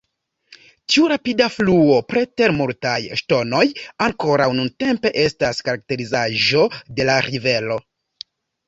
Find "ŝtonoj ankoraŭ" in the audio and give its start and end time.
3.21-4.49